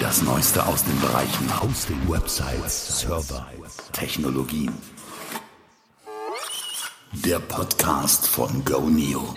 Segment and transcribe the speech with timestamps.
[0.00, 3.46] Das Neueste aus den Bereichen Hosting, Websites, Server,
[3.92, 4.72] Technologien.
[7.12, 9.34] Der Podcast von GoNeo.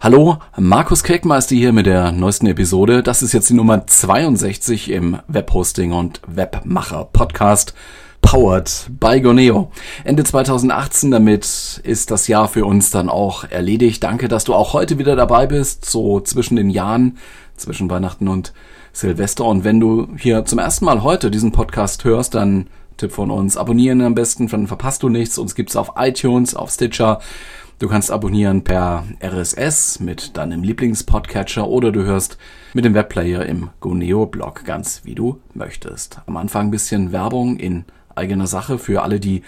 [0.00, 3.02] Hallo, Markus Kelkmeister hier mit der neuesten Episode.
[3.02, 7.74] Das ist jetzt die Nummer 62 im Webhosting und Webmacher Podcast.
[8.22, 9.70] Powered by Goneo.
[10.02, 14.02] Ende 2018, damit ist das Jahr für uns dann auch erledigt.
[14.02, 17.18] Danke, dass du auch heute wieder dabei bist, so zwischen den Jahren,
[17.54, 18.54] zwischen Weihnachten und
[18.94, 19.44] Silvester.
[19.44, 23.56] Und wenn du hier zum ersten Mal heute diesen Podcast hörst, dann Tipp von uns,
[23.56, 25.36] abonnieren am besten, dann verpasst du nichts.
[25.36, 27.20] Uns gibt's auf iTunes, auf Stitcher.
[27.80, 32.38] Du kannst abonnieren per RSS mit deinem Lieblingspodcatcher oder du hörst
[32.72, 36.20] mit dem Webplayer im Goneo Blog ganz wie du möchtest.
[36.26, 39.42] Am Anfang ein bisschen Werbung in eigener Sache für alle, die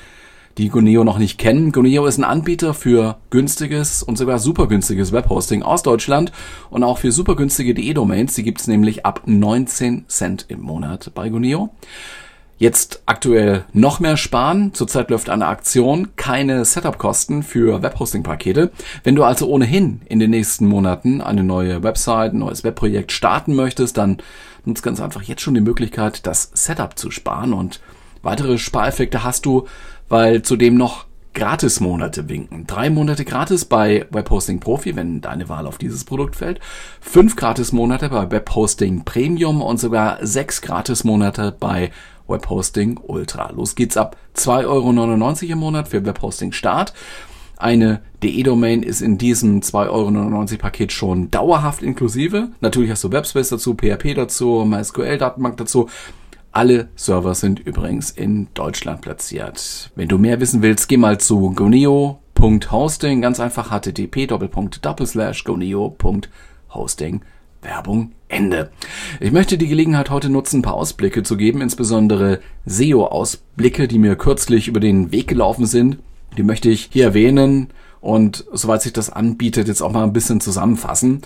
[0.59, 1.73] die Goneo noch nicht kennen.
[1.73, 6.33] Goneo ist ein Anbieter für günstiges und sogar super günstiges Webhosting aus Deutschland
[6.71, 8.35] und auch für super günstige DE-Domains.
[8.35, 11.71] Die gibt's nämlich ab 19 Cent im Monat bei Goneo.
[12.59, 14.73] Jetzt aktuell noch mehr sparen.
[14.73, 18.71] Zurzeit läuft eine Aktion, keine Setup-Kosten für Webhosting-Pakete.
[19.05, 23.55] Wenn du also ohnehin in den nächsten Monaten eine neue Website, ein neues Webprojekt starten
[23.55, 24.19] möchtest, dann
[24.65, 27.81] nutzt ganz einfach jetzt schon die Möglichkeit, das Setup zu sparen und
[28.23, 29.67] weitere Spareffekte hast du
[30.09, 32.67] weil zudem noch Gratis-Monate winken.
[32.67, 36.61] Drei Monate gratis bei Webhosting Profi, wenn deine Wahl auf dieses Produkt fällt.
[37.01, 41.91] Fünf Gratis-Monate bei Webhosting Premium und sogar sechs Gratis-Monate bei
[42.27, 43.51] Webhosting Ultra.
[43.51, 46.95] Los geht's ab 2,99 Euro im Monat für Webhosting Start.
[47.59, 52.49] Eine DE-Domain ist in diesem 2,99 Euro Paket schon dauerhaft inklusive.
[52.61, 55.89] Natürlich hast du Webspace dazu, PHP dazu, MySQL-Datenbank dazu.
[56.57, 59.91] Alle Server sind übrigens in Deutschland platziert.
[59.95, 64.27] Wenn du mehr wissen willst, geh mal zu goneo.hosting, ganz einfach http
[65.45, 67.21] goneo.hosting.
[67.61, 68.71] Werbung Ende.
[69.21, 74.17] Ich möchte die Gelegenheit heute nutzen, ein paar Ausblicke zu geben, insbesondere SEO-Ausblicke, die mir
[74.17, 75.99] kürzlich über den Weg gelaufen sind.
[76.39, 77.69] Die möchte ich hier erwähnen
[78.01, 81.21] und soweit sich das anbietet, jetzt auch mal ein bisschen zusammenfassen.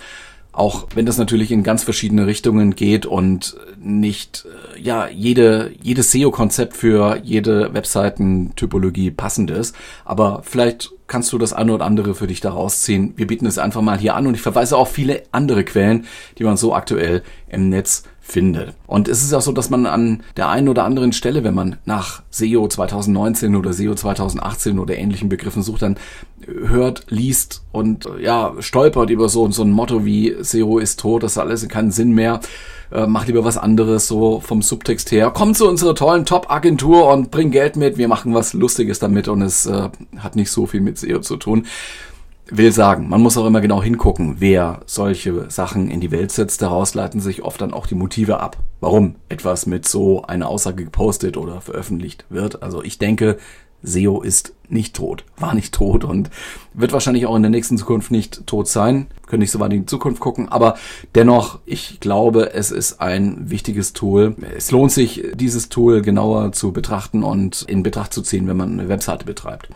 [0.53, 4.45] Auch wenn das natürlich in ganz verschiedene Richtungen geht und nicht
[4.75, 11.53] äh, ja jede jedes SEO-Konzept für jede Webseitentypologie passend ist, aber vielleicht kannst du das
[11.53, 13.13] eine oder andere für dich da rausziehen.
[13.17, 16.05] Wir bieten es einfach mal hier an und ich verweise auf viele andere Quellen,
[16.37, 18.75] die man so aktuell im Netz findet.
[18.87, 21.77] Und es ist auch so, dass man an der einen oder anderen Stelle, wenn man
[21.85, 25.97] nach SEO 2019 oder SEO 2018 oder ähnlichen Begriffen sucht, dann
[26.45, 31.37] hört, liest und ja, stolpert über so, so ein Motto wie SEO ist tot, das
[31.37, 32.39] alles keinen Sinn mehr.
[32.91, 35.31] Äh, mach lieber was anderes, so vom Subtext her.
[35.33, 37.97] Komm zu unserer tollen Top-Agentur und bring Geld mit.
[37.97, 41.37] Wir machen was Lustiges damit und es äh, hat nicht so viel mit SEO zu
[41.37, 41.65] tun
[42.51, 46.61] will sagen, man muss auch immer genau hingucken, wer solche Sachen in die Welt setzt.
[46.61, 50.83] Daraus leiten sich oft dann auch die Motive ab, warum etwas mit so einer Aussage
[50.83, 52.61] gepostet oder veröffentlicht wird.
[52.61, 53.37] Also ich denke,
[53.83, 56.29] SEO ist nicht tot, war nicht tot und
[56.73, 59.07] wird wahrscheinlich auch in der nächsten Zukunft nicht tot sein.
[59.27, 60.75] Können nicht so weit in die Zukunft gucken, aber
[61.15, 64.35] dennoch, ich glaube, es ist ein wichtiges Tool.
[64.55, 68.79] Es lohnt sich, dieses Tool genauer zu betrachten und in Betracht zu ziehen, wenn man
[68.79, 69.69] eine Webseite betreibt.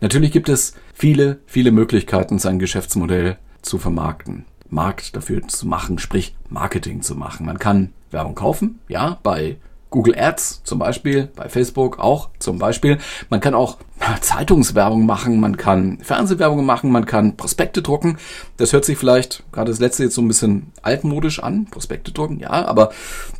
[0.00, 4.46] Natürlich gibt es viele, viele Möglichkeiten, sein Geschäftsmodell zu vermarkten.
[4.70, 7.44] Markt dafür zu machen, sprich Marketing zu machen.
[7.44, 9.56] Man kann Werbung kaufen, ja, bei
[9.90, 12.98] Google Ads zum Beispiel, bei Facebook auch zum Beispiel.
[13.28, 13.78] Man kann auch
[14.20, 18.16] Zeitungswerbung machen, man kann Fernsehwerbung machen, man kann Prospekte drucken.
[18.56, 22.38] Das hört sich vielleicht gerade das letzte jetzt so ein bisschen altmodisch an, Prospekte drucken,
[22.38, 22.90] ja, aber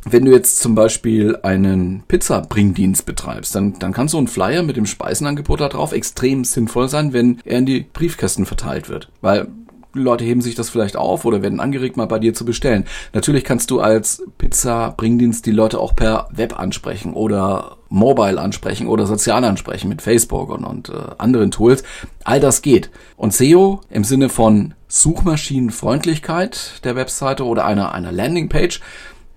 [0.05, 4.77] wenn du jetzt zum Beispiel einen Pizza-Bringdienst betreibst, dann, dann kann so ein Flyer mit
[4.77, 9.09] dem Speisenangebot da drauf extrem sinnvoll sein, wenn er in die Briefkästen verteilt wird.
[9.21, 9.47] Weil
[9.93, 12.85] Leute heben sich das vielleicht auf oder werden angeregt, mal bei dir zu bestellen.
[13.13, 19.05] Natürlich kannst du als Pizza-Bringdienst die Leute auch per Web ansprechen oder Mobile ansprechen oder
[19.05, 21.83] sozial ansprechen mit Facebook und, und äh, anderen Tools.
[22.23, 22.89] All das geht.
[23.17, 28.79] Und SEO im Sinne von Suchmaschinenfreundlichkeit der Webseite oder einer, einer Landingpage,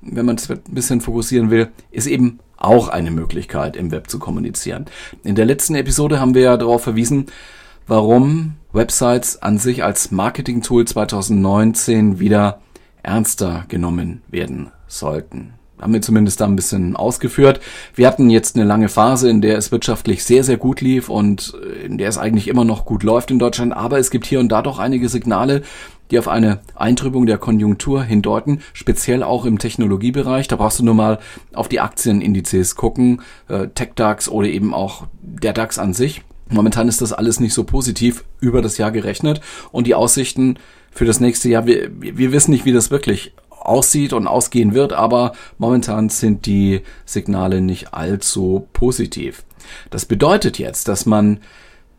[0.02, 4.18] wenn man es ein bisschen fokussieren will, ist eben auch eine Möglichkeit im Web zu
[4.18, 4.86] kommunizieren.
[5.22, 7.26] In der letzten Episode haben wir ja darauf verwiesen,
[7.86, 12.60] warum Websites an sich als Marketing-Tool 2019 wieder
[13.02, 15.54] ernster genommen werden sollten.
[15.80, 17.60] Haben wir zumindest da ein bisschen ausgeführt.
[17.94, 21.54] Wir hatten jetzt eine lange Phase, in der es wirtschaftlich sehr, sehr gut lief und
[21.84, 23.72] in der es eigentlich immer noch gut läuft in Deutschland.
[23.72, 25.62] Aber es gibt hier und da doch einige Signale,
[26.10, 30.48] die auf eine Eintrübung der Konjunktur hindeuten, speziell auch im Technologiebereich.
[30.48, 31.18] Da brauchst du nur mal
[31.52, 36.22] auf die Aktienindizes gucken, äh, TechDAX oder eben auch der DAX an sich.
[36.50, 39.40] Momentan ist das alles nicht so positiv über das Jahr gerechnet
[39.72, 40.58] und die Aussichten
[40.90, 44.92] für das nächste Jahr, wir, wir wissen nicht, wie das wirklich aussieht und ausgehen wird,
[44.92, 49.44] aber momentan sind die Signale nicht allzu positiv.
[49.90, 51.40] Das bedeutet jetzt, dass man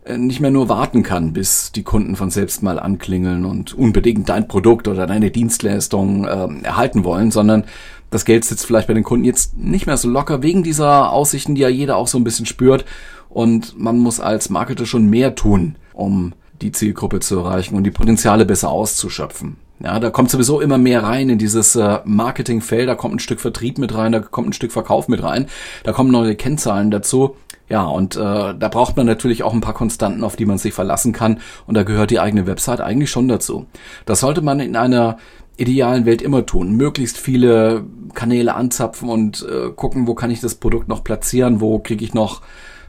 [0.06, 4.30] äh, nicht mehr nur warten kann, bis die Kunden von selbst mal anklingeln und unbedingt
[4.30, 7.66] dein Produkt oder deine Dienstleistung äh, erhalten wollen, sondern
[8.12, 11.56] das Geld sitzt vielleicht bei den Kunden jetzt nicht mehr so locker wegen dieser Aussichten,
[11.56, 12.86] die ja jeder auch so ein bisschen spürt.
[13.36, 17.92] Und man muss als Marketer schon mehr tun, um die Zielgruppe zu erreichen und die
[17.92, 19.58] Potenziale besser auszuschöpfen.
[19.84, 23.42] Ja, da kommt sowieso immer mehr rein in dieses äh, Marketingfeld, da kommt ein Stück
[23.42, 25.48] Vertrieb mit rein, da kommt ein Stück Verkauf mit rein,
[25.84, 27.36] da kommen neue Kennzahlen dazu.
[27.68, 30.74] Ja, und äh, da braucht man natürlich auch ein paar Konstanten, auf die man sich
[30.74, 31.42] verlassen kann.
[31.68, 33.66] Und da gehört die eigene Website eigentlich schon dazu.
[34.06, 35.18] Das sollte man in einer
[35.58, 36.78] idealen Welt immer tun.
[36.78, 37.84] Möglichst viele
[38.14, 42.14] Kanäle anzapfen und äh, gucken, wo kann ich das Produkt noch platzieren, wo kriege ich
[42.14, 42.42] noch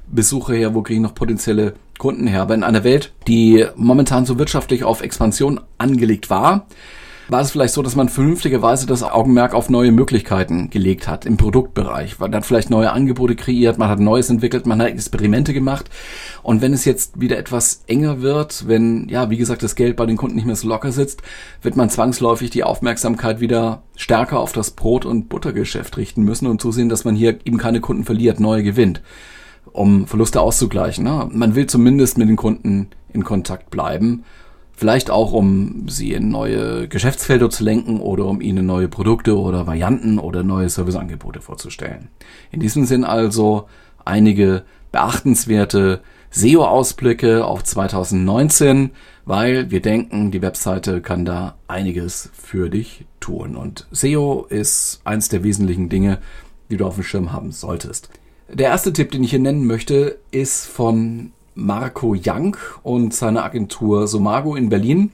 [0.08, 2.42] Besucher her, wo kriege ich noch potenzielle Kunden her.
[2.42, 6.66] Aber in einer Welt, die momentan so wirtschaftlich auf Expansion angelegt war,
[7.28, 11.36] war es vielleicht so, dass man vernünftigerweise das Augenmerk auf neue Möglichkeiten gelegt hat im
[11.36, 12.18] Produktbereich.
[12.20, 15.90] Man hat vielleicht neue Angebote kreiert, man hat Neues entwickelt, man hat Experimente gemacht.
[16.42, 20.06] Und wenn es jetzt wieder etwas enger wird, wenn, ja, wie gesagt, das Geld bei
[20.06, 21.22] den Kunden nicht mehr so locker sitzt,
[21.62, 26.60] wird man zwangsläufig die Aufmerksamkeit wieder stärker auf das Brot- und Buttergeschäft richten müssen und
[26.60, 29.02] zusehen, dass man hier eben keine Kunden verliert, neue gewinnt
[29.72, 31.04] um Verluste auszugleichen.
[31.04, 31.28] Ne?
[31.32, 34.24] Man will zumindest mit den Kunden in Kontakt bleiben.
[34.72, 39.66] Vielleicht auch, um sie in neue Geschäftsfelder zu lenken oder um ihnen neue Produkte oder
[39.66, 42.08] Varianten oder neue Serviceangebote vorzustellen.
[42.50, 43.68] In diesem Sinn also
[44.04, 48.90] einige beachtenswerte SEO-Ausblicke auf 2019,
[49.24, 53.56] weil wir denken, die Webseite kann da einiges für dich tun.
[53.56, 56.18] Und SEO ist eins der wesentlichen Dinge,
[56.70, 58.10] die du auf dem Schirm haben solltest.
[58.48, 64.06] Der erste Tipp, den ich hier nennen möchte, ist von Marco Young und seiner Agentur
[64.06, 65.10] Somago in Berlin.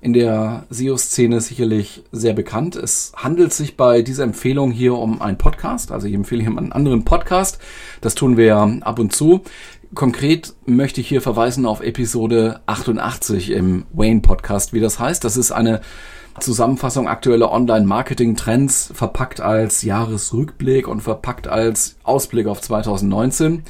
[0.00, 2.76] In der SEO-Szene sicherlich sehr bekannt.
[2.76, 5.90] Es handelt sich bei dieser Empfehlung hier um einen Podcast.
[5.90, 7.58] Also ich empfehle hier einen anderen Podcast.
[8.02, 9.40] Das tun wir ab und zu.
[9.94, 15.24] Konkret möchte ich hier verweisen auf Episode 88 im Wayne Podcast, wie das heißt.
[15.24, 15.80] Das ist eine
[16.40, 23.62] Zusammenfassung aktueller Online-Marketing-Trends verpackt als Jahresrückblick und verpackt als Ausblick auf 2019.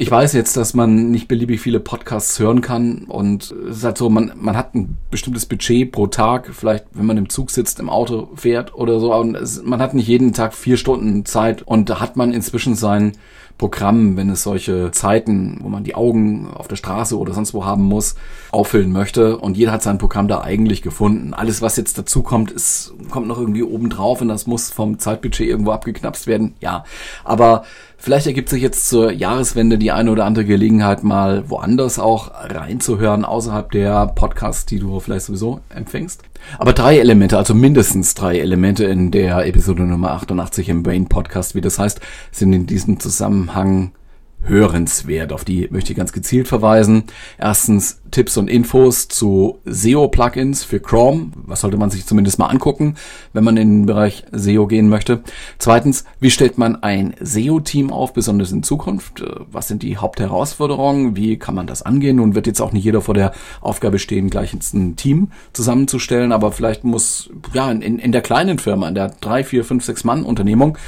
[0.00, 3.98] Ich weiß jetzt, dass man nicht beliebig viele Podcasts hören kann und es ist halt
[3.98, 7.80] so, man, man hat ein bestimmtes Budget pro Tag, vielleicht wenn man im Zug sitzt,
[7.80, 11.62] im Auto fährt oder so, und es, man hat nicht jeden Tag vier Stunden Zeit
[11.62, 13.14] und da hat man inzwischen sein
[13.58, 17.64] Programm, wenn es solche Zeiten, wo man die Augen auf der Straße oder sonst wo
[17.64, 18.14] haben muss,
[18.52, 19.36] auffüllen möchte.
[19.36, 21.34] Und jeder hat sein Programm da eigentlich gefunden.
[21.34, 25.00] Alles, was jetzt dazu kommt, ist, kommt noch irgendwie oben drauf und das muss vom
[25.00, 26.54] Zeitbudget irgendwo abgeknapst werden.
[26.60, 26.84] Ja,
[27.24, 27.64] aber
[28.00, 33.24] Vielleicht ergibt sich jetzt zur Jahreswende die eine oder andere Gelegenheit, mal woanders auch reinzuhören,
[33.24, 36.22] außerhalb der Podcasts, die du vielleicht sowieso empfängst.
[36.58, 41.54] Aber drei Elemente, also mindestens drei Elemente in der Episode Nummer 88 im Brain Podcast,
[41.54, 42.00] wie das heißt,
[42.30, 43.92] sind in diesem Zusammenhang
[44.42, 45.32] hörenswert.
[45.32, 47.04] Auf die möchte ich ganz gezielt verweisen.
[47.38, 51.32] Erstens Tipps und Infos zu SEO-Plugins für Chrome.
[51.46, 52.94] Was sollte man sich zumindest mal angucken,
[53.32, 55.22] wenn man in den Bereich SEO gehen möchte.
[55.58, 59.22] Zweitens, wie stellt man ein SEO-Team auf, besonders in Zukunft?
[59.50, 61.16] Was sind die Hauptherausforderungen?
[61.16, 62.16] Wie kann man das angehen?
[62.16, 66.52] Nun wird jetzt auch nicht jeder vor der Aufgabe stehen, gleich ein Team zusammenzustellen, aber
[66.52, 70.22] vielleicht muss, ja, in, in der kleinen Firma, in der drei, vier, fünf, sechs Mann
[70.22, 70.78] Unternehmung,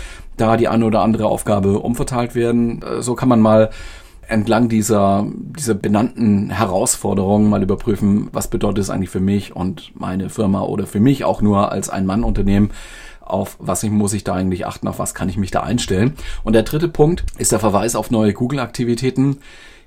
[0.40, 2.82] da die eine oder andere Aufgabe umverteilt werden.
[2.82, 3.70] Äh, so kann man mal
[4.28, 5.26] entlang dieser,
[5.56, 10.86] dieser benannten Herausforderungen mal überprüfen, was bedeutet es eigentlich für mich und meine Firma oder
[10.86, 12.70] für mich auch nur als Ein-Mann-Unternehmen
[13.20, 16.14] auf was ich, muss ich da eigentlich achten, auf was kann ich mich da einstellen.
[16.42, 19.38] Und der dritte Punkt ist der Verweis auf neue Google-Aktivitäten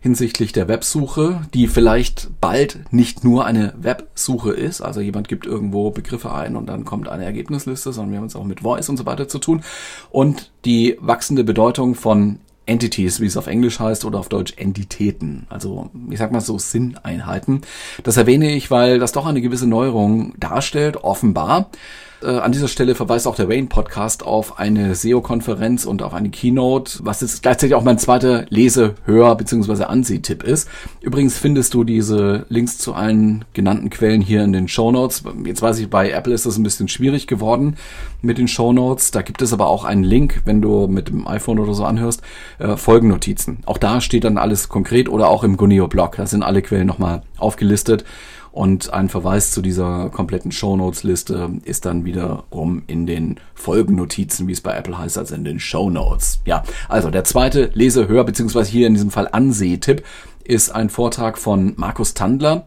[0.04, 5.92] hinsichtlich der Websuche, die vielleicht bald nicht nur eine Websuche ist, also jemand gibt irgendwo
[5.92, 8.98] Begriffe ein und dann kommt eine Ergebnisliste, sondern wir haben es auch mit Voice und
[8.98, 9.64] so weiter zu tun
[10.12, 15.48] und die wachsende Bedeutung von Entities, wie es auf Englisch heißt, oder auf Deutsch Entitäten.
[15.50, 17.62] Also, ich sag mal so Sinneinheiten.
[18.04, 21.70] Das erwähne ich, weil das doch eine gewisse Neuerung darstellt, offenbar.
[22.24, 26.30] Äh, an dieser Stelle verweist auch der Wayne Podcast auf eine SEO-Konferenz und auf eine
[26.30, 29.84] Keynote, was jetzt gleichzeitig auch mein zweiter Lese-, Hör- bzw.
[29.84, 30.70] Anseh-Tipp ist.
[31.02, 35.24] Übrigens findest du diese Links zu allen genannten Quellen hier in den Show Notes.
[35.46, 37.76] Jetzt weiß ich, bei Apple ist das ein bisschen schwierig geworden
[38.22, 39.12] mit den Show Notes.
[39.12, 42.22] Da gibt es aber auch einen Link, wenn du mit dem iPhone oder so anhörst,
[42.60, 43.60] äh, Folgennotizen.
[43.66, 46.16] Auch da steht dann alles konkret oder auch im Guneo-Blog.
[46.16, 48.06] Da sind alle Quellen nochmal aufgelistet.
[48.54, 54.62] Und ein Verweis zu dieser kompletten Shownotes-Liste ist dann wiederum in den Folgennotizen, wie es
[54.62, 56.40] bei Apple heißt, also in den Shownotes.
[56.46, 58.64] Ja, also der zweite Lese-, Hör- bzw.
[58.66, 60.04] hier in diesem Fall Anseh-Tipp
[60.44, 62.66] ist ein Vortrag von Markus Tandler.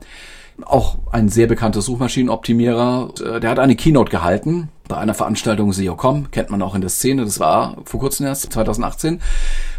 [0.64, 3.10] auch ein sehr bekannter Suchmaschinenoptimierer.
[3.24, 6.90] Äh, der hat eine Keynote gehalten bei einer Veranstaltung SEO.com, kennt man auch in der
[6.90, 9.20] Szene, das war vor kurzem erst, 2018.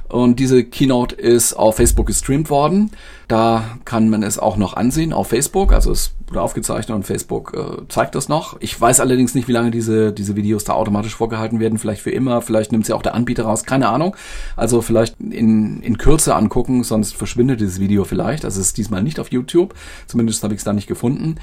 [0.10, 2.92] Und diese Keynote ist auf Facebook gestreamt worden.
[3.28, 5.74] Da kann man es auch noch ansehen auf Facebook.
[5.74, 8.56] Also es wurde aufgezeichnet und Facebook äh, zeigt das noch.
[8.62, 11.78] Ich weiß allerdings nicht, wie lange diese, diese Videos da automatisch vorgehalten werden.
[11.78, 13.66] Vielleicht für immer, vielleicht nimmt sie auch der Anbieter raus.
[13.66, 14.16] Keine Ahnung.
[14.56, 18.46] Also vielleicht in, in Kürze angucken, sonst verschwindet dieses Video vielleicht.
[18.46, 19.74] Also es ist diesmal nicht auf YouTube.
[20.08, 21.36] Zumindest habe ich es da nicht gefunden.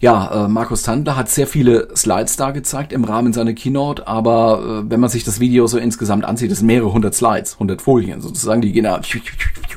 [0.00, 4.82] Ja, äh, Markus Tandler hat sehr viele Slides da gezeigt im Rahmen seiner Keynote, aber
[4.84, 7.80] äh, wenn man sich das Video so insgesamt ansieht, das sind mehrere hundert Slides, hundert
[7.82, 9.00] Folien sozusagen, die gehen da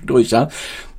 [0.06, 0.50] durch, ja.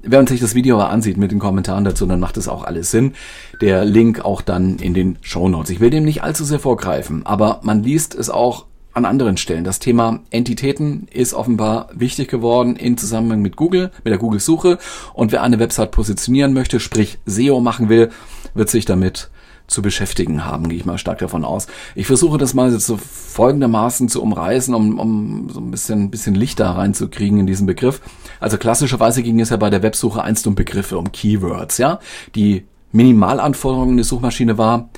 [0.03, 2.65] Wenn man sich das Video aber ansieht mit den Kommentaren dazu, dann macht es auch
[2.65, 3.13] alles Sinn.
[3.61, 5.69] Der Link auch dann in den Show Notes.
[5.69, 9.65] Ich will dem nicht allzu sehr vorgreifen, aber man liest es auch an anderen Stellen.
[9.65, 14.79] Das Thema Entitäten ist offenbar wichtig geworden in Zusammenhang mit Google, mit der Google-Suche.
[15.15, 18.11] Und wer eine Website positionieren möchte, sprich SEO machen will,
[18.55, 19.31] wird sich damit
[19.71, 21.69] zu beschäftigen haben, gehe ich mal stark davon aus.
[21.95, 26.59] Ich versuche das mal so folgendermaßen zu umreißen, um, um so ein bisschen, bisschen Licht
[26.59, 28.01] da reinzukriegen in diesen Begriff.
[28.41, 32.01] Also klassischerweise ging es ja bei der Websuche einst um Begriffe, um Keywords, ja.
[32.35, 34.91] Die Minimalanforderungen der Suchmaschine war,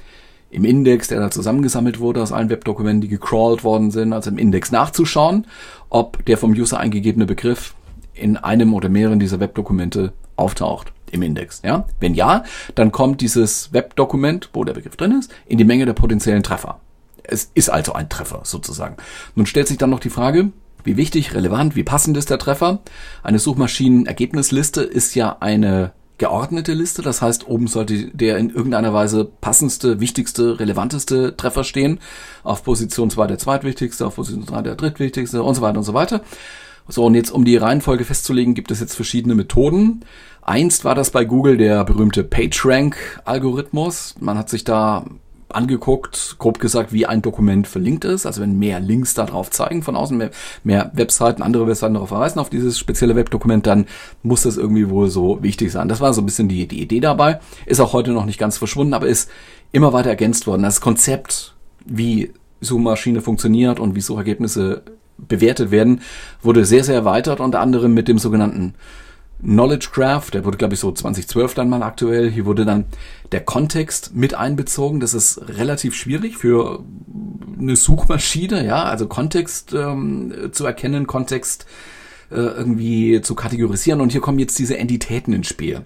[0.53, 4.39] im Index, der da zusammengesammelt wurde aus allen Webdokumenten, die gecrawlt worden sind, also im
[4.39, 5.47] Index nachzuschauen,
[5.89, 7.75] ob der vom User eingegebene Begriff
[8.13, 11.63] in einem oder mehreren dieser Webdokumente auftaucht im Index.
[11.65, 11.87] Ja?
[12.01, 12.45] Wenn ja,
[12.75, 16.81] dann kommt dieses Webdokument, wo der Begriff drin ist, in die Menge der potenziellen Treffer.
[17.23, 18.97] Es ist also ein Treffer sozusagen.
[19.35, 20.53] Nun stellt sich dann noch die Frage,
[20.85, 22.81] wie wichtig, relevant, wie passend ist der Treffer?
[23.23, 25.93] Eine Suchmaschinenergebnisliste ist ja eine
[26.23, 27.03] geordnete Liste.
[27.03, 31.99] Das heißt, oben sollte der in irgendeiner Weise passendste, wichtigste, relevanteste Treffer stehen.
[32.45, 35.95] Auf Position 2 der zweitwichtigste, auf Position 3 der drittwichtigste und so weiter und so
[35.95, 36.21] weiter.
[36.87, 40.05] So, und jetzt, um die Reihenfolge festzulegen, gibt es jetzt verschiedene Methoden.
[40.43, 44.15] Einst war das bei Google der berühmte PageRank-Algorithmus.
[44.21, 45.05] Man hat sich da
[45.55, 48.27] angeguckt, grob gesagt, wie ein Dokument verlinkt ist.
[48.27, 50.31] Also wenn mehr Links da drauf zeigen von außen, mehr,
[50.65, 53.87] mehr Webseiten, andere Webseiten darauf verweisen, auf dieses spezielle Webdokument, dann
[54.23, 55.89] muss das irgendwie wohl so wichtig sein.
[55.89, 57.41] Das war so ein bisschen die, die Idee dabei.
[57.67, 59.31] Ist auch heute noch nicht ganz verschwunden, aber ist
[59.73, 60.63] immer weiter ergänzt worden.
[60.63, 61.55] Das Konzept,
[61.85, 64.83] wie Suchmaschine funktioniert und wie Suchergebnisse
[65.19, 66.01] bewertet werden,
[66.43, 68.75] wurde sehr, sehr erweitert, unter anderem mit dem sogenannten
[69.43, 72.31] Knowledge Graph, der wurde, glaube ich, so 2012 dann mal aktuell.
[72.31, 72.85] Hier wurde dann
[73.33, 75.01] der Kontext mit einbezogen.
[75.01, 76.85] Das ist relativ schwierig für
[77.59, 81.67] eine Suchmaschine, ja, also Kontext ähm, zu erkennen, Kontext
[82.31, 84.01] äh, irgendwie zu kategorisieren.
[84.01, 85.85] Und hier kommen jetzt diese Entitäten ins Spiel.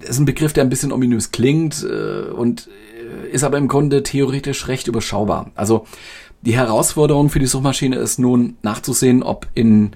[0.00, 3.68] Das ist ein Begriff, der ein bisschen ominös klingt äh, und äh, ist aber im
[3.68, 5.52] Grunde theoretisch recht überschaubar.
[5.54, 5.86] Also
[6.42, 9.92] die Herausforderung für die Suchmaschine ist nun nachzusehen, ob in,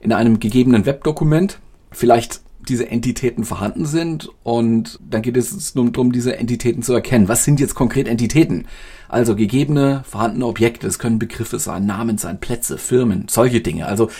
[0.00, 1.58] in einem gegebenen Webdokument
[1.92, 7.28] vielleicht diese Entitäten vorhanden sind und dann geht es nun darum, diese Entitäten zu erkennen.
[7.28, 8.66] Was sind jetzt konkret Entitäten?
[9.08, 13.86] Also gegebene, vorhandene Objekte, es können Begriffe sein, Namen sein, Plätze, Firmen, solche Dinge.
[13.86, 14.10] Also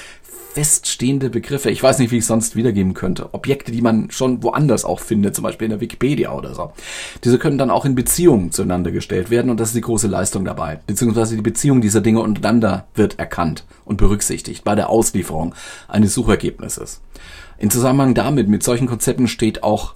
[0.54, 1.71] feststehende Begriffe.
[1.71, 3.32] Ich weiß nicht, wie ich sonst wiedergeben könnte.
[3.32, 6.73] Objekte, die man schon woanders auch findet, zum Beispiel in der Wikipedia oder so.
[7.25, 10.44] Diese können dann auch in Beziehungen zueinander gestellt werden und das ist die große Leistung
[10.44, 10.80] dabei.
[10.87, 15.54] Beziehungsweise die Beziehung dieser Dinge untereinander wird erkannt und berücksichtigt bei der Auslieferung
[15.88, 17.00] eines Suchergebnisses.
[17.59, 19.94] In Zusammenhang damit, mit solchen Konzepten steht auch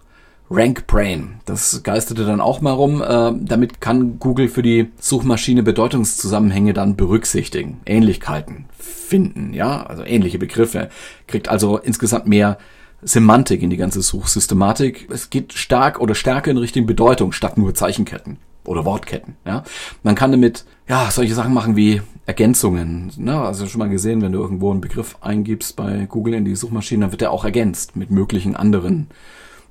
[0.51, 1.41] Rank Brain.
[1.45, 3.03] Das geisterte dann auch mal rum.
[3.03, 10.39] Äh, damit kann Google für die Suchmaschine Bedeutungszusammenhänge dann berücksichtigen, Ähnlichkeiten finden, ja, also ähnliche
[10.39, 10.89] Begriffe.
[11.27, 12.59] Kriegt also insgesamt mehr
[13.03, 15.09] Semantik in die ganze Suchsystematik.
[15.11, 19.37] Es geht stark oder stärker in Richtung Bedeutung statt nur Zeichenketten oder Wortketten.
[19.45, 19.65] Ja,
[20.03, 23.13] man kann damit ja solche Sachen machen wie Ergänzungen.
[23.17, 23.39] Ne?
[23.41, 27.03] Also schon mal gesehen, wenn du irgendwo einen Begriff eingibst bei Google in die Suchmaschine,
[27.03, 29.09] dann wird der auch ergänzt mit möglichen anderen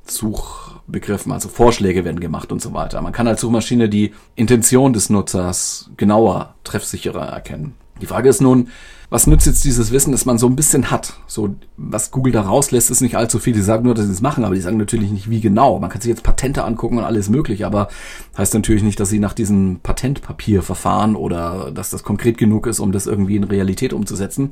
[0.06, 1.32] Suchbegriffen.
[1.32, 3.02] Also Vorschläge werden gemacht und so weiter.
[3.02, 7.76] Man kann als Suchmaschine die Intention des Nutzers genauer, treffsicherer erkennen.
[8.02, 8.68] Die Frage ist nun,
[9.10, 11.14] was nützt jetzt dieses Wissen, das man so ein bisschen hat?
[11.28, 13.54] So, was Google da rauslässt, ist nicht allzu viel.
[13.54, 15.80] Die sagen nur, dass sie es machen, aber die sagen natürlich nicht, wie genau.
[15.80, 17.88] Man kann sich jetzt Patente angucken und alles möglich, aber
[18.38, 22.80] heißt natürlich nicht, dass sie nach diesem Patentpapier verfahren oder dass das konkret genug ist,
[22.80, 24.50] um das irgendwie in Realität umzusetzen.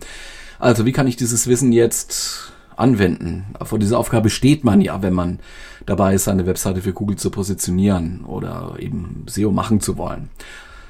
[0.59, 3.45] Also, wie kann ich dieses Wissen jetzt anwenden?
[3.63, 5.39] Vor dieser Aufgabe steht man ja, wenn man
[5.85, 10.29] dabei ist, seine Webseite für Google zu positionieren oder eben SEO machen zu wollen.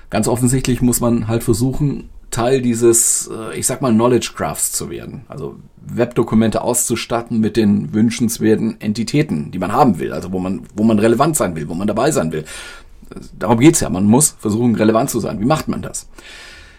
[0.09, 4.89] Ganz offensichtlich muss man halt versuchen, Teil dieses, äh, ich sag mal, Knowledge Graphs zu
[4.89, 5.21] werden.
[5.27, 10.83] Also Webdokumente auszustatten mit den wünschenswerten Entitäten, die man haben will, also wo man, wo
[10.83, 12.43] man relevant sein will, wo man dabei sein will.
[13.37, 13.89] Darum geht's ja.
[13.89, 15.39] Man muss versuchen, relevant zu sein.
[15.39, 16.09] Wie macht man das?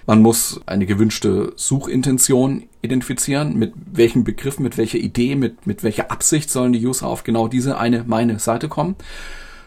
[0.07, 3.59] Man muss eine gewünschte Suchintention identifizieren.
[3.59, 7.49] Mit welchem Begriff, mit welcher Idee, mit, mit welcher Absicht sollen die User auf genau
[7.49, 8.97] diese eine, meine Seite kommen.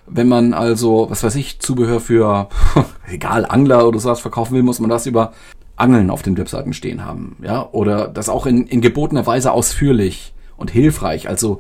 [0.06, 2.50] Wenn man also, was weiß ich, Zubehör für,
[3.08, 5.34] egal, Angler oder sowas verkaufen will, muss man das über
[5.76, 10.34] Angeln auf den Webseiten stehen haben, ja, oder das auch in, in gebotener Weise ausführlich
[10.56, 11.30] und hilfreich.
[11.30, 11.60] Also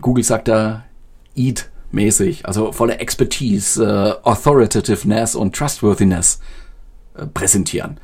[0.00, 0.84] Google sagt da
[1.36, 6.40] EAT mäßig, also volle Expertise, äh, Authoritativeness und Trustworthiness
[7.26, 7.98] präsentieren.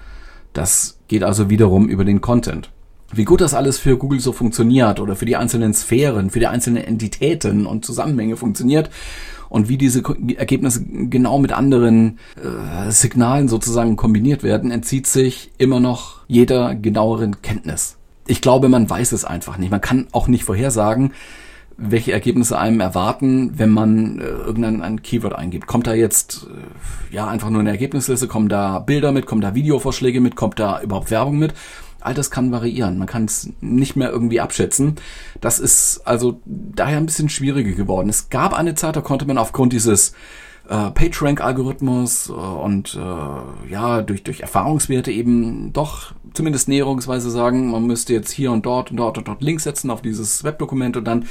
[0.52, 2.70] Das geht also wiederum über den Content.
[3.12, 6.48] Wie gut das alles für Google so funktioniert oder für die einzelnen Sphären, für die
[6.48, 8.90] einzelnen Entitäten und Zusammenhänge funktioniert
[9.48, 10.02] und wie diese
[10.36, 17.42] Ergebnisse genau mit anderen äh, Signalen sozusagen kombiniert werden, entzieht sich immer noch jeder genaueren
[17.42, 17.96] Kenntnis.
[18.26, 19.70] Ich glaube, man weiß es einfach nicht.
[19.70, 21.12] Man kann auch nicht vorhersagen,
[21.78, 25.66] welche Ergebnisse einem erwarten, wenn man äh, irgendein ein Keyword eingibt.
[25.66, 29.54] Kommt da jetzt äh, ja einfach nur eine Ergebnisliste, kommen da Bilder mit, kommen da
[29.54, 31.54] Videovorschläge mit, kommt da überhaupt Werbung mit?
[32.00, 32.98] All das kann variieren.
[32.98, 34.94] Man kann es nicht mehr irgendwie abschätzen.
[35.40, 38.08] Das ist also daher ein bisschen schwieriger geworden.
[38.08, 40.14] Es gab eine Zeit, da konnte man aufgrund dieses
[40.68, 47.86] äh, PageRank-Algorithmus äh, und äh, ja, durch, durch Erfahrungswerte eben doch zumindest näherungsweise sagen, man
[47.86, 51.04] müsste jetzt hier und dort und dort und dort Links setzen auf dieses Webdokument und
[51.04, 51.26] dann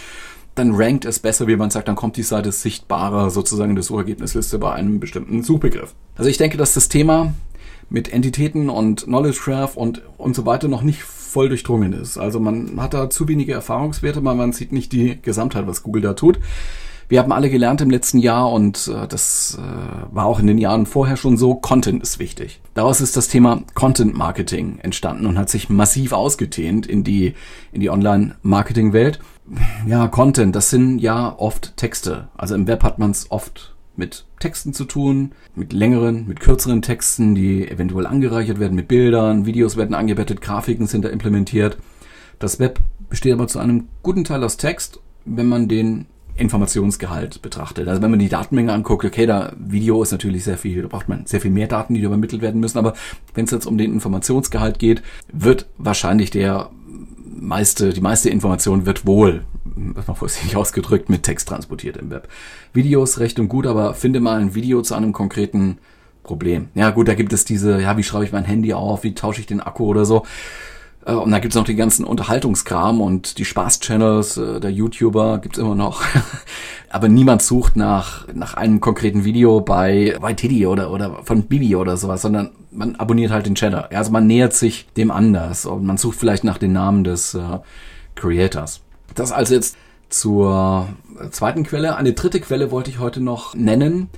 [0.56, 3.84] dann rankt es besser, wie man sagt, dann kommt die Seite sichtbarer sozusagen in der
[3.84, 5.94] Suchergebnisliste bei einem bestimmten Suchbegriff.
[6.16, 7.34] Also ich denke, dass das Thema
[7.90, 12.18] mit Entitäten und Knowledge Graph und, und so weiter noch nicht voll durchdrungen ist.
[12.18, 16.02] Also man hat da zu wenige Erfahrungswerte, weil man sieht nicht die Gesamtheit, was Google
[16.02, 16.40] da tut.
[17.08, 20.58] Wir haben alle gelernt im letzten Jahr und äh, das äh, war auch in den
[20.58, 22.62] Jahren vorher schon so, Content ist wichtig.
[22.74, 27.36] Daraus ist das Thema Content Marketing entstanden und hat sich massiv ausgedehnt in die,
[27.72, 29.20] in die Online-Marketing-Welt.
[29.88, 32.30] Ja, Content, das sind ja oft Texte.
[32.36, 36.82] Also im Web hat man es oft mit Texten zu tun, mit längeren, mit kürzeren
[36.82, 41.78] Texten, die eventuell angereichert werden mit Bildern, Videos werden angebettet, Grafiken sind da implementiert.
[42.40, 46.08] Das Web besteht aber zu einem guten Teil aus Text, wenn man den
[46.38, 47.88] Informationsgehalt betrachtet.
[47.88, 51.08] Also wenn man die Datenmenge anguckt, okay, da Video ist natürlich sehr viel, da braucht
[51.08, 52.94] man sehr viel mehr Daten, die übermittelt werden müssen, aber
[53.34, 55.02] wenn es jetzt um den Informationsgehalt geht,
[55.32, 56.70] wird wahrscheinlich der
[57.40, 62.28] meiste, die meiste Information wird wohl, was man vorsichtig ausgedrückt, mit Text transportiert im Web.
[62.74, 65.78] Videos recht und gut, aber finde mal ein Video zu einem konkreten
[66.24, 66.70] Problem.
[66.74, 69.42] Ja gut, da gibt es diese, ja, wie schraube ich mein Handy auf, wie tausche
[69.42, 70.24] ich den Akku oder so.
[71.06, 75.58] Äh, und dann gibt's noch den ganzen Unterhaltungskram und die Spaß-Channels äh, der YouTuber gibt's
[75.58, 76.02] immer noch.
[76.90, 81.98] Aber niemand sucht nach, nach einem konkreten Video bei, Tiddy oder, oder von Bibi oder
[81.98, 83.86] sowas, sondern man abonniert halt den Channel.
[83.92, 87.60] Also man nähert sich dem anders und man sucht vielleicht nach den Namen des äh,
[88.16, 88.82] Creators.
[89.14, 89.78] Das also jetzt
[90.10, 90.88] zur
[91.32, 91.96] zweiten Quelle.
[91.98, 94.10] Eine dritte Quelle wollte ich heute noch nennen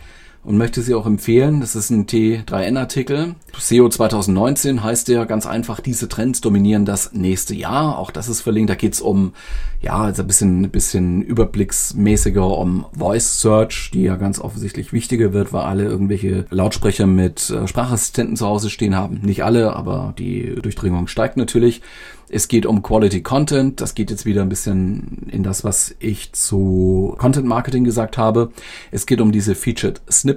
[0.48, 1.60] und möchte sie auch empfehlen.
[1.60, 3.36] Das ist ein T3N-Artikel.
[3.60, 8.00] SEO 2019 heißt der ganz einfach, diese Trends dominieren das nächste Jahr.
[8.00, 8.70] Auch das ist verlinkt.
[8.70, 9.34] Da geht's um,
[9.82, 15.34] ja, also ein bisschen, ein bisschen überblicksmäßiger um Voice Search, die ja ganz offensichtlich wichtiger
[15.34, 19.20] wird, weil alle irgendwelche Lautsprecher mit äh, Sprachassistenten zu Hause stehen haben.
[19.24, 21.82] Nicht alle, aber die Durchdringung steigt natürlich.
[22.30, 23.80] Es geht um Quality Content.
[23.80, 28.52] Das geht jetzt wieder ein bisschen in das, was ich zu Content Marketing gesagt habe.
[28.92, 30.37] Es geht um diese Featured Snippets.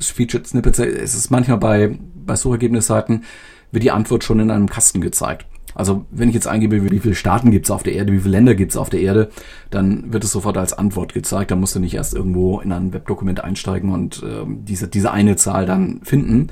[0.00, 3.24] Featured Snippets, es ist manchmal bei, bei Suchergebnisseiten,
[3.72, 5.46] wird die Antwort schon in einem Kasten gezeigt.
[5.74, 8.32] Also wenn ich jetzt eingebe, wie viele Staaten gibt es auf der Erde, wie viele
[8.32, 9.30] Länder gibt es auf der Erde,
[9.70, 11.50] dann wird es sofort als Antwort gezeigt.
[11.50, 15.36] Da musst du nicht erst irgendwo in ein Webdokument einsteigen und äh, diese, diese eine
[15.36, 16.48] Zahl dann finden.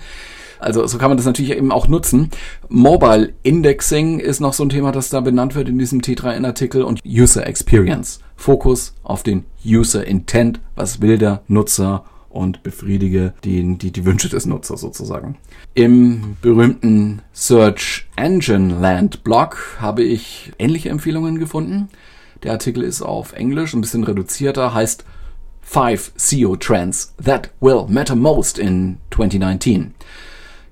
[0.61, 2.31] Also so kann man das natürlich eben auch nutzen.
[2.69, 7.01] Mobile Indexing ist noch so ein Thema, das da benannt wird in diesem T3N-Artikel und
[7.05, 8.21] User Experience.
[8.35, 10.61] Fokus auf den User Intent.
[10.75, 12.05] Was will der Nutzer?
[12.31, 15.37] Und befriedige die, die, die Wünsche des Nutzers sozusagen.
[15.75, 21.89] Im berühmten Search Engine Land Blog habe ich ähnliche Empfehlungen gefunden.
[22.43, 25.05] Der Artikel ist auf Englisch, ein bisschen reduzierter, heißt
[25.61, 29.95] Five SEO Trends That Will Matter Most in 2019.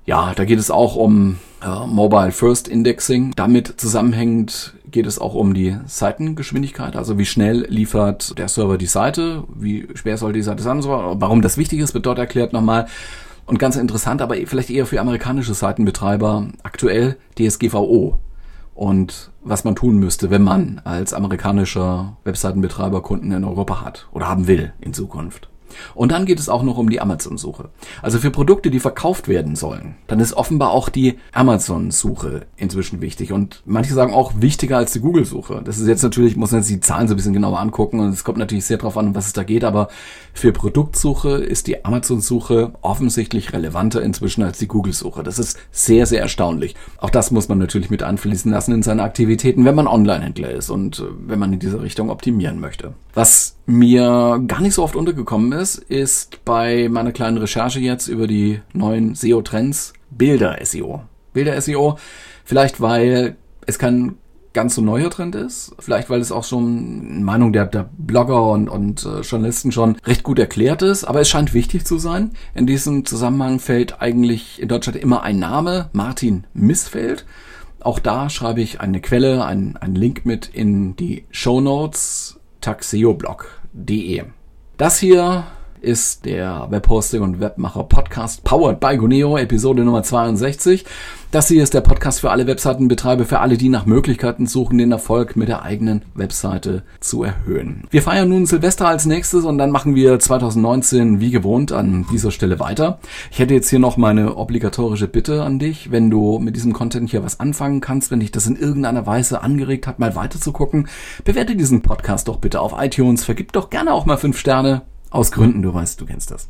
[0.05, 3.33] Ja, da geht es auch um äh, Mobile First Indexing.
[3.35, 8.85] Damit zusammenhängend geht es auch um die Seitengeschwindigkeit, also wie schnell liefert der Server die
[8.85, 12.87] Seite, wie schwer soll die Seite sein, warum das wichtig ist, wird dort erklärt nochmal.
[13.45, 18.19] Und ganz interessant, aber vielleicht eher für amerikanische Seitenbetreiber aktuell DSGVO
[18.75, 24.27] und was man tun müsste, wenn man als amerikanischer Webseitenbetreiber Kunden in Europa hat oder
[24.27, 25.49] haben will in Zukunft.
[25.95, 27.69] Und dann geht es auch noch um die Amazon-Suche.
[28.01, 33.31] Also für Produkte, die verkauft werden sollen, dann ist offenbar auch die Amazon-Suche inzwischen wichtig.
[33.31, 35.61] Und manche sagen auch wichtiger als die Google-Suche.
[35.63, 38.09] Das ist jetzt natürlich, muss man jetzt die Zahlen so ein bisschen genauer angucken und
[38.09, 39.63] es kommt natürlich sehr darauf an, um was es da geht.
[39.63, 39.89] Aber
[40.33, 45.23] für Produktsuche ist die Amazon-Suche offensichtlich relevanter inzwischen als die Google-Suche.
[45.23, 46.75] Das ist sehr, sehr erstaunlich.
[46.97, 50.69] Auch das muss man natürlich mit einfließen lassen in seine Aktivitäten, wenn man Online-Händler ist
[50.69, 52.93] und äh, wenn man in diese Richtung optimieren möchte.
[53.13, 58.27] Was mir gar nicht so oft untergekommen ist, ist bei meiner kleinen Recherche jetzt über
[58.27, 61.03] die neuen SEO-Trends Bilder-SEO.
[61.33, 61.97] Bilder-SEO,
[62.45, 64.15] vielleicht weil es kein
[64.57, 65.75] ganz so neuer Trend ist.
[65.77, 70.23] Vielleicht, weil es auch schon Meinung der, der Blogger und, und äh, Journalisten schon recht
[70.23, 71.03] gut erklärt ist.
[71.03, 72.31] Aber es scheint wichtig zu sein.
[72.55, 77.25] In diesem Zusammenhang fällt eigentlich in Deutschland immer ein Name, Martin Missfeld.
[77.81, 84.23] Auch da schreibe ich eine Quelle, einen, einen Link mit in die Show Notes taxeoblog.de.
[84.77, 85.43] Das hier
[85.81, 90.85] ist der Webhosting und Webmacher Podcast powered by Guneo, Episode Nummer 62.
[91.29, 94.93] Das hier ist der Podcast für alle Webseitenbetreiber, für alle, die nach Möglichkeiten suchen, den
[94.93, 97.83] Erfolg mit der eigenen Webseite zu erhöhen.
[97.89, 102.31] Wir feiern nun Silvester als nächstes und dann machen wir 2019 wie gewohnt an dieser
[102.31, 102.99] Stelle weiter.
[103.29, 107.09] Ich hätte jetzt hier noch meine obligatorische Bitte an dich, wenn du mit diesem Content
[107.09, 110.53] hier was anfangen kannst, wenn dich das in irgendeiner Weise angeregt hat, mal weiter zu
[110.53, 110.87] gucken,
[111.25, 115.31] bewerte diesen Podcast doch bitte auf iTunes, vergib doch gerne auch mal fünf Sterne aus
[115.31, 116.47] Gründen, du weißt, du kennst das.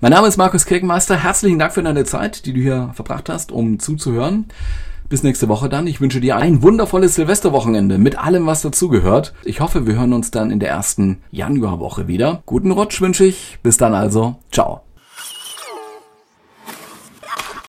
[0.00, 1.16] Mein Name ist Markus Kirkenmeister.
[1.16, 4.46] Herzlichen Dank für deine Zeit, die du hier verbracht hast, um zuzuhören.
[5.08, 5.86] Bis nächste Woche dann.
[5.86, 9.34] Ich wünsche dir ein wundervolles Silvesterwochenende mit allem, was dazugehört.
[9.44, 12.42] Ich hoffe, wir hören uns dann in der ersten Januarwoche wieder.
[12.46, 13.58] Guten Rutsch wünsche ich.
[13.62, 14.36] Bis dann also.
[14.50, 14.82] Ciao.